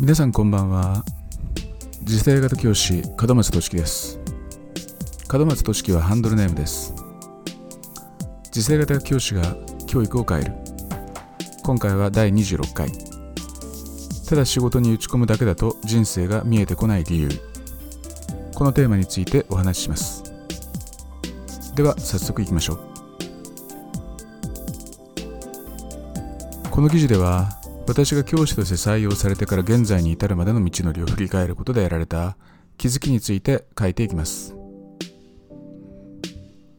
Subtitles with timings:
[0.00, 1.04] 皆さんこんばんは。
[2.06, 4.18] 次世型教師門松俊樹です。
[5.30, 6.94] 門松俊樹はハンドルネームです。
[8.50, 10.54] 次世型教師が教育を変える。
[11.62, 12.90] 今回は第26回。
[14.26, 17.28] ただ仕事に打ち込むだけだと人生が見えてこない理由。
[18.54, 20.24] このテーマについてお話しします。
[21.76, 22.80] では早速いきましょう。
[26.70, 27.59] この記事では
[27.90, 32.36] 私が教師として採用されてから現在に至るまでの道のりを振り返ることで得られた
[32.78, 34.54] 気づきについて書いていきます。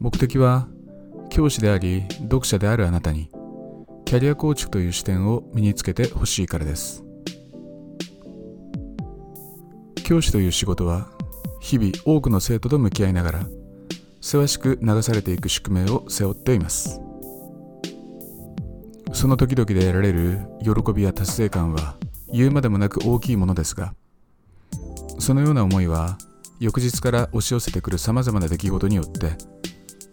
[0.00, 0.66] 目的は
[1.30, 3.30] 教師であり読者であるあなたに
[4.04, 7.04] キャリア構築という視点を身につけてほしいからです。
[10.02, 11.06] 教師という仕事は
[11.60, 13.46] 日々多くの生徒と向き合いながら
[14.20, 17.05] せわしく流されていく宿命を背負っています。
[19.16, 21.96] その時々で得られる喜びや達成感は
[22.30, 23.94] 言うまでもなく大きいものですが
[25.18, 26.18] そのような思いは
[26.60, 29.38] 翌日から押し寄せてくるさまざまな出来事によって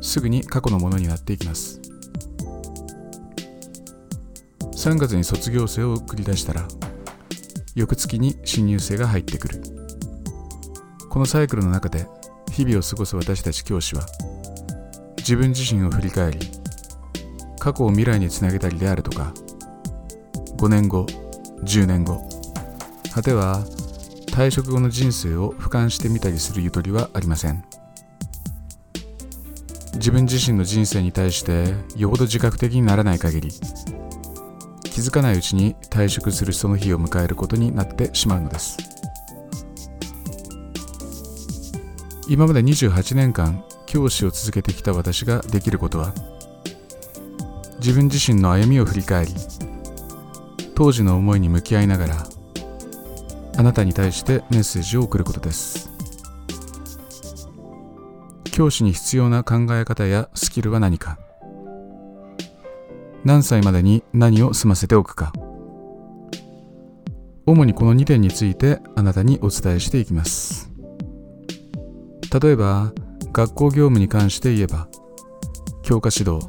[0.00, 1.80] すぐに過去のものになっていきます。
[4.74, 6.66] 3月に卒業生を送り出したら
[7.74, 9.62] 翌月に新入生が入ってくる。
[11.10, 12.06] このサイクルの中で
[12.50, 14.06] 日々を過ごす私たち教師は
[15.18, 16.38] 自分自身を振り返り
[17.66, 19.34] 過去を未来につなげたりであるとか。
[20.58, 21.04] 5年後
[21.64, 22.20] 10年後。
[23.12, 23.64] 果ては
[24.30, 27.64] 退職後の人生を俯瞰してみたりするゆとりはありません。
[29.94, 33.50] 自分自身の人生に対してよほど自覚的にならない限り
[34.84, 38.76] 気づかないうちに退職するその日を迎えることになってしまうのです。
[42.28, 46.14] 今まで28年間教師を続けてきた私ができることは
[47.78, 49.32] 自分自身の歩みを振り返り
[50.74, 52.26] 当時の思いに向き合いながら
[53.56, 55.90] あなたに対してメッセージを送ることです。
[58.52, 61.18] 教師に必要な考え方やスキルは何か？
[63.24, 65.32] 何歳までに何を済ませておくか？
[67.46, 70.70] 主にこの2点についてあなたにお伝えしていきます。
[72.42, 72.92] 例えば
[73.32, 74.88] 学校業務に関して言えば
[75.82, 76.46] 教科指導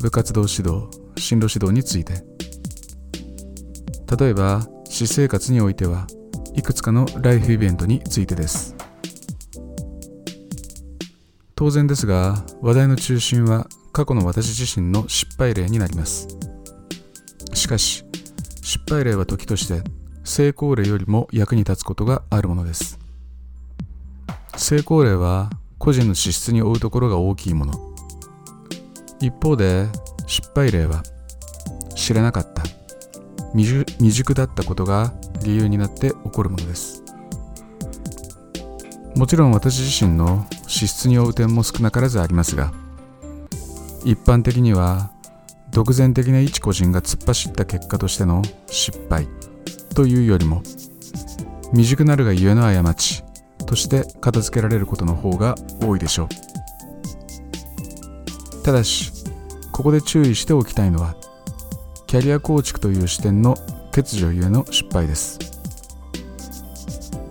[0.00, 2.24] 部活動指導進路指導について。
[4.18, 6.06] 例えば私生活においては
[6.54, 8.74] いくつかのライフイベントについてです。
[11.54, 16.26] 当然ですが話題の中心は過去の私自身の失敗例になります。
[17.54, 18.04] しかし
[18.62, 19.82] 失敗例は時として
[20.24, 22.98] 成功例よりも役に立つことがあるものです。
[24.56, 27.89] 成功例は個人の資質に負うところが大きいもの。
[29.20, 29.86] 一方で
[30.26, 31.02] 失敗例は
[31.94, 32.62] 知らなかった。
[33.52, 37.02] 未熟だったことが理由になって起こるものです。
[39.16, 42.72] もちろん私自身の資質に負う点も少なからずありますが
[44.04, 45.10] 一般的には
[45.72, 49.26] 独善的な一個人が突っ走った結果としての失敗
[49.94, 50.62] というよりも
[51.72, 53.24] 未熟なるがゆえの過ち
[53.66, 56.28] として片付けられることの方が多いでしょう。
[58.70, 59.10] ただし
[59.72, 61.16] ここで注意しておきたいのは
[62.06, 63.56] キャリア構築という視点の
[63.90, 65.40] 欠如ゆえの失敗です。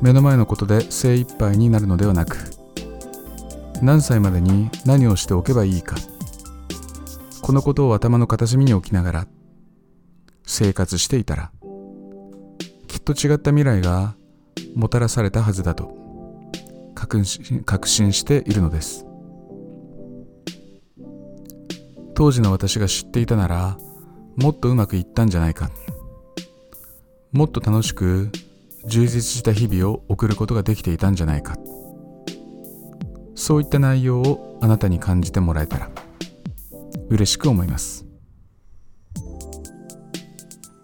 [0.01, 2.35] 目の前のことで精一杯になるのではなく
[3.81, 5.95] 何歳までに何をしておけばいいか
[7.41, 9.27] このことを頭の片隅に置きながら
[10.45, 11.53] 生活していたら
[12.89, 14.17] きっと違った未来が
[14.75, 15.95] もたらされたはずだと
[16.95, 19.08] 確信しているのです。
[22.19, 23.77] 当時の私が知っていたなら
[24.35, 25.71] もっとうまくいったんじゃないか。
[27.31, 28.29] もっと楽しく
[28.85, 31.55] 充実した日々を送ることができていたんじゃないか。
[33.35, 35.89] そういった内容をあなたに感じてもらえたら
[37.07, 38.08] 嬉しく思います。